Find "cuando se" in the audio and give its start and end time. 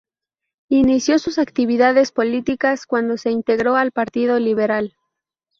2.87-3.29